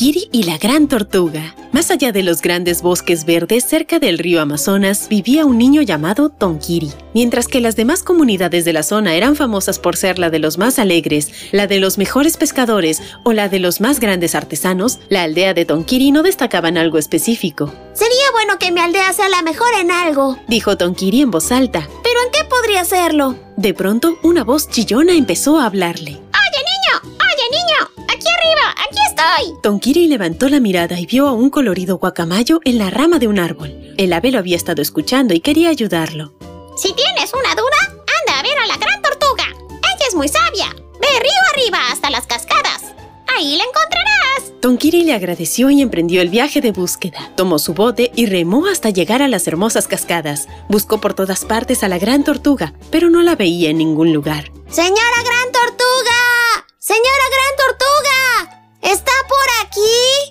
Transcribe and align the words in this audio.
Y 0.00 0.44
la 0.44 0.58
gran 0.58 0.86
tortuga. 0.86 1.56
Más 1.72 1.90
allá 1.90 2.12
de 2.12 2.22
los 2.22 2.40
grandes 2.40 2.82
bosques 2.82 3.24
verdes 3.24 3.64
cerca 3.64 3.98
del 3.98 4.18
río 4.18 4.40
Amazonas 4.40 5.08
vivía 5.08 5.44
un 5.44 5.58
niño 5.58 5.82
llamado 5.82 6.28
Tonkiri. 6.28 6.92
Mientras 7.14 7.48
que 7.48 7.60
las 7.60 7.74
demás 7.74 8.04
comunidades 8.04 8.64
de 8.64 8.72
la 8.72 8.84
zona 8.84 9.14
eran 9.14 9.34
famosas 9.34 9.80
por 9.80 9.96
ser 9.96 10.20
la 10.20 10.30
de 10.30 10.38
los 10.38 10.56
más 10.56 10.78
alegres, 10.78 11.32
la 11.50 11.66
de 11.66 11.80
los 11.80 11.98
mejores 11.98 12.36
pescadores 12.36 13.02
o 13.24 13.32
la 13.32 13.48
de 13.48 13.58
los 13.58 13.80
más 13.80 13.98
grandes 13.98 14.36
artesanos, 14.36 15.00
la 15.08 15.24
aldea 15.24 15.52
de 15.52 15.64
Tonkiri 15.64 16.12
no 16.12 16.22
destacaba 16.22 16.68
en 16.68 16.78
algo 16.78 16.98
específico. 16.98 17.72
Sería 17.92 18.30
bueno 18.32 18.56
que 18.60 18.70
mi 18.70 18.80
aldea 18.80 19.12
sea 19.12 19.28
la 19.28 19.42
mejor 19.42 19.68
en 19.80 19.90
algo, 19.90 20.38
dijo 20.46 20.76
Tonkiri 20.76 21.22
en 21.22 21.32
voz 21.32 21.50
alta. 21.50 21.88
¿Pero 22.04 22.20
en 22.24 22.30
qué 22.30 22.48
podría 22.48 22.84
serlo? 22.84 23.36
De 23.56 23.74
pronto, 23.74 24.16
una 24.22 24.44
voz 24.44 24.70
chillona 24.70 25.14
empezó 25.14 25.58
a 25.58 25.66
hablarle. 25.66 26.20
Estoy! 29.18 29.58
Tonkiri 29.62 30.06
levantó 30.06 30.48
la 30.48 30.60
mirada 30.60 30.98
y 30.98 31.06
vio 31.06 31.28
a 31.28 31.32
un 31.32 31.50
colorido 31.50 31.98
guacamayo 31.98 32.60
en 32.64 32.78
la 32.78 32.90
rama 32.90 33.18
de 33.18 33.28
un 33.28 33.38
árbol. 33.38 33.94
El 33.96 34.12
ave 34.12 34.30
lo 34.30 34.38
había 34.38 34.56
estado 34.56 34.82
escuchando 34.82 35.34
y 35.34 35.40
quería 35.40 35.70
ayudarlo. 35.70 36.34
Si 36.76 36.92
tienes 36.92 37.32
una 37.32 37.54
duda, 37.54 37.76
anda 37.90 38.38
a 38.38 38.42
ver 38.42 38.58
a 38.58 38.66
la 38.66 38.76
gran 38.76 39.02
tortuga. 39.02 39.44
Ella 39.70 40.06
es 40.08 40.14
muy 40.14 40.28
sabia. 40.28 40.74
Ve 41.00 41.08
río 41.20 41.32
arriba 41.52 41.78
hasta 41.90 42.10
las 42.10 42.26
cascadas. 42.26 42.94
Ahí 43.36 43.56
la 43.56 43.64
encontrarás. 43.64 44.60
Tonkiri 44.60 45.04
le 45.04 45.14
agradeció 45.14 45.70
y 45.70 45.82
emprendió 45.82 46.20
el 46.20 46.28
viaje 46.28 46.60
de 46.60 46.72
búsqueda. 46.72 47.32
Tomó 47.36 47.58
su 47.58 47.74
bote 47.74 48.10
y 48.14 48.26
remó 48.26 48.66
hasta 48.66 48.90
llegar 48.90 49.22
a 49.22 49.28
las 49.28 49.46
hermosas 49.46 49.86
cascadas. 49.86 50.48
Buscó 50.68 51.00
por 51.00 51.14
todas 51.14 51.44
partes 51.44 51.84
a 51.84 51.88
la 51.88 51.98
gran 51.98 52.24
tortuga, 52.24 52.74
pero 52.90 53.10
no 53.10 53.22
la 53.22 53.36
veía 53.36 53.70
en 53.70 53.78
ningún 53.78 54.12
lugar. 54.12 54.50
¡Señora 54.70 55.22
gran 55.24 55.52
tortuga! 55.52 56.66
¡Señora 56.78 57.27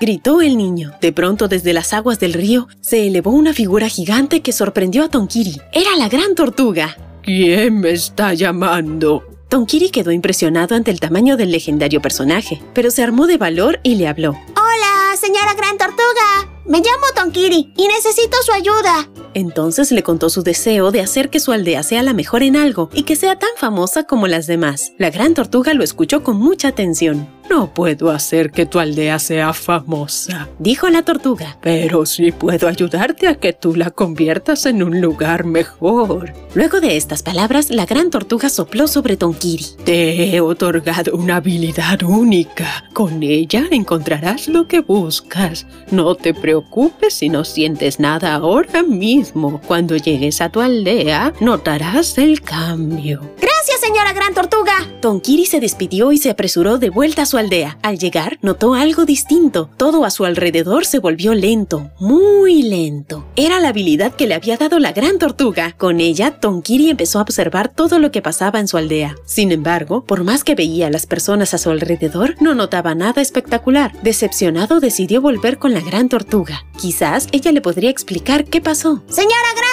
Gritó 0.00 0.40
el 0.40 0.56
niño. 0.56 0.94
De 1.02 1.12
pronto, 1.12 1.46
desde 1.46 1.74
las 1.74 1.92
aguas 1.92 2.18
del 2.18 2.32
río, 2.32 2.68
se 2.80 3.06
elevó 3.06 3.32
una 3.32 3.52
figura 3.52 3.86
gigante 3.86 4.40
que 4.40 4.50
sorprendió 4.50 5.04
a 5.04 5.10
Tonkiri. 5.10 5.60
Era 5.74 5.94
la 5.98 6.08
gran 6.08 6.34
tortuga. 6.34 6.96
¿Quién 7.22 7.80
me 7.80 7.90
está 7.90 8.32
llamando? 8.32 9.22
Tonkiri 9.50 9.90
quedó 9.90 10.10
impresionado 10.10 10.74
ante 10.74 10.90
el 10.90 11.00
tamaño 11.00 11.36
del 11.36 11.50
legendario 11.50 12.00
personaje, 12.00 12.62
pero 12.72 12.90
se 12.90 13.02
armó 13.02 13.26
de 13.26 13.36
valor 13.36 13.78
y 13.82 13.96
le 13.96 14.08
habló. 14.08 14.30
Hola, 14.30 15.16
señora 15.20 15.52
gran 15.52 15.76
tortuga. 15.76 16.48
Me 16.64 16.78
llamo 16.78 17.04
Tonkiri 17.14 17.74
y 17.76 17.86
necesito 17.88 18.38
su 18.42 18.52
ayuda. 18.52 19.10
Entonces 19.34 19.92
le 19.92 20.02
contó 20.02 20.30
su 20.30 20.42
deseo 20.42 20.92
de 20.92 21.02
hacer 21.02 21.28
que 21.28 21.40
su 21.40 21.52
aldea 21.52 21.82
sea 21.82 22.02
la 22.02 22.14
mejor 22.14 22.42
en 22.42 22.56
algo 22.56 22.88
y 22.94 23.02
que 23.02 23.16
sea 23.16 23.38
tan 23.38 23.50
famosa 23.58 24.04
como 24.04 24.28
las 24.28 24.46
demás. 24.46 24.92
La 24.96 25.10
gran 25.10 25.34
tortuga 25.34 25.74
lo 25.74 25.84
escuchó 25.84 26.22
con 26.22 26.38
mucha 26.38 26.68
atención. 26.68 27.28
No 27.50 27.74
puedo 27.74 28.12
hacer 28.12 28.52
que 28.52 28.64
tu 28.64 28.78
aldea 28.78 29.18
sea 29.18 29.52
famosa, 29.52 30.48
dijo 30.60 30.88
la 30.88 31.02
tortuga. 31.02 31.58
Pero 31.60 32.06
sí 32.06 32.30
puedo 32.30 32.68
ayudarte 32.68 33.26
a 33.26 33.34
que 33.34 33.52
tú 33.52 33.74
la 33.74 33.90
conviertas 33.90 34.66
en 34.66 34.84
un 34.84 35.00
lugar 35.00 35.44
mejor. 35.44 36.32
Luego 36.54 36.80
de 36.80 36.96
estas 36.96 37.24
palabras, 37.24 37.70
la 37.70 37.86
gran 37.86 38.10
tortuga 38.10 38.48
sopló 38.48 38.86
sobre 38.86 39.16
Tonkiri. 39.16 39.66
Te 39.84 40.36
he 40.36 40.40
otorgado 40.40 41.16
una 41.16 41.36
habilidad 41.36 42.04
única. 42.04 42.84
Con 42.92 43.20
ella 43.24 43.64
encontrarás 43.72 44.46
lo 44.46 44.68
que 44.68 44.78
buscas. 44.78 45.66
No 45.90 46.14
te 46.14 46.34
preocupes 46.34 47.14
si 47.14 47.28
no 47.28 47.44
sientes 47.44 47.98
nada 47.98 48.34
ahora 48.34 48.84
mismo. 48.84 49.60
Cuando 49.66 49.96
llegues 49.96 50.40
a 50.40 50.50
tu 50.50 50.60
aldea, 50.60 51.32
notarás 51.40 52.16
el 52.18 52.42
cambio. 52.42 53.20
Gracias, 53.40 53.69
señora 53.80 54.12
gran 54.12 54.34
tortuga. 54.34 54.74
Tonkiri 55.00 55.46
se 55.46 55.58
despidió 55.58 56.12
y 56.12 56.18
se 56.18 56.30
apresuró 56.30 56.78
de 56.78 56.90
vuelta 56.90 57.22
a 57.22 57.26
su 57.26 57.38
aldea. 57.38 57.78
Al 57.82 57.98
llegar, 57.98 58.38
notó 58.42 58.74
algo 58.74 59.06
distinto. 59.06 59.70
Todo 59.78 60.04
a 60.04 60.10
su 60.10 60.26
alrededor 60.26 60.84
se 60.84 60.98
volvió 60.98 61.34
lento, 61.34 61.90
muy 61.98 62.62
lento. 62.62 63.26
Era 63.36 63.58
la 63.58 63.70
habilidad 63.70 64.14
que 64.14 64.26
le 64.26 64.34
había 64.34 64.58
dado 64.58 64.78
la 64.78 64.92
gran 64.92 65.18
tortuga. 65.18 65.74
Con 65.78 66.00
ella, 66.00 66.32
Tonkiri 66.32 66.90
empezó 66.90 67.18
a 67.18 67.22
observar 67.22 67.68
todo 67.68 67.98
lo 67.98 68.10
que 68.10 68.20
pasaba 68.20 68.60
en 68.60 68.68
su 68.68 68.76
aldea. 68.76 69.16
Sin 69.24 69.50
embargo, 69.50 70.04
por 70.04 70.24
más 70.24 70.44
que 70.44 70.54
veía 70.54 70.88
a 70.88 70.90
las 70.90 71.06
personas 71.06 71.54
a 71.54 71.58
su 71.58 71.70
alrededor, 71.70 72.36
no 72.40 72.54
notaba 72.54 72.94
nada 72.94 73.22
espectacular. 73.22 73.92
Decepcionado, 74.02 74.80
decidió 74.80 75.22
volver 75.22 75.58
con 75.58 75.72
la 75.72 75.80
gran 75.80 76.10
tortuga. 76.10 76.66
Quizás 76.78 77.28
ella 77.32 77.50
le 77.52 77.62
podría 77.62 77.88
explicar 77.88 78.44
qué 78.44 78.60
pasó. 78.60 79.02
¡Señora 79.08 79.54
gran! 79.56 79.69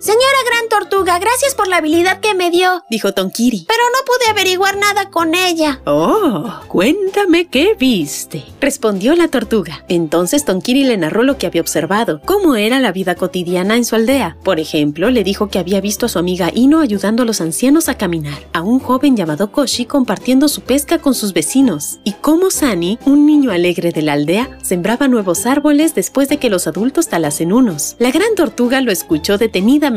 Señora 0.00 0.22
gran 0.46 0.68
tortuga, 0.68 1.18
gracias 1.18 1.56
por 1.56 1.66
la 1.66 1.78
habilidad 1.78 2.20
que 2.20 2.32
me 2.32 2.50
dio, 2.50 2.84
dijo 2.88 3.14
Tonkiri. 3.14 3.64
Pero 3.66 3.82
no 3.92 4.04
pude 4.06 4.30
averiguar 4.30 4.76
nada 4.76 5.10
con 5.10 5.34
ella. 5.34 5.80
Oh, 5.86 6.60
cuéntame 6.68 7.48
qué 7.48 7.74
viste, 7.76 8.44
respondió 8.60 9.16
la 9.16 9.26
tortuga. 9.26 9.84
Entonces 9.88 10.44
Tonkiri 10.44 10.84
le 10.84 10.96
narró 10.98 11.24
lo 11.24 11.36
que 11.36 11.48
había 11.48 11.62
observado, 11.62 12.20
cómo 12.24 12.54
era 12.54 12.78
la 12.78 12.92
vida 12.92 13.16
cotidiana 13.16 13.76
en 13.76 13.84
su 13.84 13.96
aldea. 13.96 14.36
Por 14.44 14.60
ejemplo, 14.60 15.10
le 15.10 15.24
dijo 15.24 15.48
que 15.48 15.58
había 15.58 15.80
visto 15.80 16.06
a 16.06 16.08
su 16.08 16.20
amiga 16.20 16.52
Ino 16.54 16.78
ayudando 16.78 17.24
a 17.24 17.26
los 17.26 17.40
ancianos 17.40 17.88
a 17.88 17.98
caminar, 17.98 18.38
a 18.52 18.62
un 18.62 18.78
joven 18.78 19.16
llamado 19.16 19.50
Koshi 19.50 19.84
compartiendo 19.84 20.46
su 20.46 20.60
pesca 20.60 20.98
con 20.98 21.16
sus 21.16 21.32
vecinos, 21.32 21.98
y 22.04 22.12
cómo 22.12 22.52
Sani, 22.52 23.00
un 23.04 23.26
niño 23.26 23.50
alegre 23.50 23.90
de 23.90 24.02
la 24.02 24.12
aldea, 24.12 24.58
sembraba 24.62 25.08
nuevos 25.08 25.44
árboles 25.44 25.96
después 25.96 26.28
de 26.28 26.36
que 26.36 26.50
los 26.50 26.68
adultos 26.68 27.08
talasen 27.08 27.52
unos. 27.52 27.96
La 27.98 28.12
gran 28.12 28.36
tortuga 28.36 28.80
lo 28.80 28.92
escuchó 28.92 29.38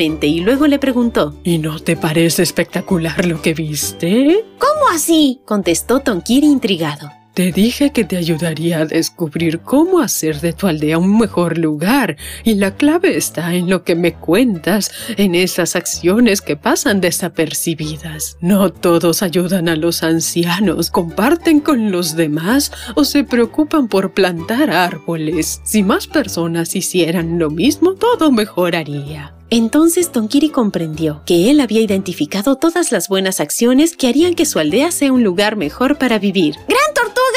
y 0.01 0.39
luego 0.39 0.66
le 0.66 0.79
preguntó 0.79 1.35
¿Y 1.44 1.59
no 1.59 1.79
te 1.79 1.95
parece 1.95 2.41
espectacular 2.41 3.25
lo 3.25 3.41
que 3.41 3.53
viste? 3.53 4.44
¿Cómo 4.57 4.89
así? 4.91 5.41
contestó 5.45 6.00
Tonkiri 6.00 6.47
intrigado. 6.47 7.12
Te 7.35 7.51
dije 7.51 7.91
que 7.91 8.03
te 8.03 8.17
ayudaría 8.17 8.79
a 8.79 8.85
descubrir 8.85 9.59
cómo 9.59 10.01
hacer 10.01 10.41
de 10.41 10.51
tu 10.51 10.67
aldea 10.67 10.97
un 10.97 11.17
mejor 11.17 11.57
lugar, 11.57 12.17
y 12.44 12.56
la 12.56 12.75
clave 12.75 13.16
está 13.16 13.53
en 13.53 13.69
lo 13.69 13.84
que 13.84 13.95
me 13.95 14.16
cuentas, 14.16 14.91
en 15.16 15.35
esas 15.35 15.78
acciones 15.78 16.41
que 16.41 16.57
pasan 16.57 17.00
desapercibidas. 17.00 18.38
No 18.41 18.73
todos 18.73 19.23
ayudan 19.23 19.69
a 19.69 19.78
los 19.78 20.03
ancianos, 20.03 20.89
comparten 20.89 21.62
con 21.62 21.91
los 21.91 22.18
demás 22.18 22.73
o 22.95 23.06
se 23.06 23.23
preocupan 23.23 23.88
por 23.88 24.13
plantar 24.13 24.69
árboles. 24.69 25.62
Si 25.63 25.83
más 25.83 26.07
personas 26.07 26.75
hicieran 26.75 27.39
lo 27.39 27.50
mismo, 27.50 27.94
todo 27.94 28.31
mejoraría. 28.31 29.35
Entonces 29.53 30.13
Tonkiri 30.13 30.50
comprendió 30.50 31.23
que 31.25 31.51
él 31.51 31.59
había 31.59 31.81
identificado 31.81 32.56
todas 32.56 32.94
las 32.94 33.09
buenas 33.09 33.41
acciones 33.41 33.97
que 33.97 34.07
harían 34.07 34.34
que 34.34 34.45
su 34.45 34.59
aldea 34.59 34.91
sea 34.91 35.12
un 35.12 35.25
lugar 35.25 35.57
mejor 35.57 35.97
para 35.97 36.19
vivir. 36.19 36.56
¡Gran 36.69 36.94
tortuga! 36.95 37.31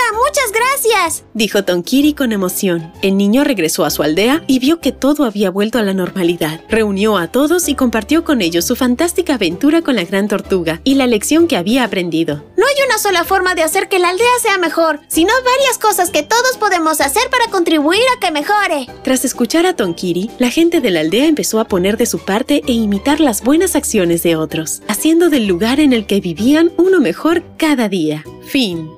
¡Muchas 0.65 0.83
gracias! 0.83 1.25
dijo 1.35 1.65
Tonkiri 1.65 2.15
con 2.15 2.33
emoción. 2.33 2.93
El 3.03 3.17
niño 3.17 3.45
regresó 3.45 3.85
a 3.85 3.91
su 3.91 4.03
aldea 4.03 4.45
y 4.47 4.59
vio 4.59 4.81
que 4.81 4.93
todo 4.93 5.25
había 5.25 5.51
vuelto 5.51 5.79
a 5.79 5.83
la 5.83 5.95
normalidad. 5.95 6.61
Reunió 6.69 7.17
a 7.17 7.29
todos 7.29 7.69
y 7.69 7.75
compartió 7.75 8.25
con 8.25 8.41
ellos 8.41 8.65
su 8.65 8.77
fantástica 8.77 9.35
aventura 9.35 9.83
con 9.83 9.97
la 9.97 10.05
gran 10.05 10.29
tortuga 10.29 10.81
y 10.85 10.95
la 10.95 11.07
lección 11.07 11.47
que 11.47 11.57
había 11.57 11.85
aprendido. 11.85 12.45
No 12.57 12.65
hay 12.67 12.87
una 12.87 12.99
sola 12.99 13.25
forma 13.25 13.55
de 13.55 13.63
hacer 13.63 13.89
que 13.89 13.99
la 13.99 14.11
aldea 14.11 14.27
sea 14.41 14.59
mejor, 14.59 15.01
sino 15.09 15.33
varias 15.45 15.79
cosas 15.79 16.11
que 16.11 16.23
todos 16.23 16.57
podemos 16.59 17.01
hacer 17.01 17.29
para 17.31 17.51
contribuir 17.51 18.03
a 18.17 18.21
que 18.21 18.33
mejore. 18.33 18.87
Tras 19.03 19.25
escuchar 19.25 19.67
a 19.67 19.77
Tonkiri, 19.77 20.31
la 20.39 20.51
gente 20.51 20.81
de 20.81 20.91
la 20.91 21.01
aldea 21.01 21.27
empezó 21.27 21.61
a 21.61 21.69
poner 21.69 21.97
de 21.97 22.07
su 22.07 22.21
parte 22.21 22.63
e 22.67 22.73
imitar 22.73 23.21
las 23.21 23.43
buenas 23.43 23.77
acciones 23.77 24.23
de 24.23 24.37
otros, 24.37 24.83
haciendo 24.89 25.29
del 25.29 25.47
lugar 25.47 25.81
en 25.81 25.93
el 25.93 26.07
que 26.07 26.21
vivían 26.21 26.73
uno 26.77 27.01
mejor 27.01 27.43
cada 27.59 27.89
día. 27.89 28.25
Fin. 28.47 28.91